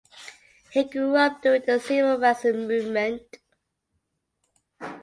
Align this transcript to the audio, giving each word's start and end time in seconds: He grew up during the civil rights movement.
He 0.71 0.83
grew 0.85 1.15
up 1.15 1.43
during 1.43 1.61
the 1.61 1.79
civil 1.79 2.17
rights 2.17 2.43
movement. 2.45 3.37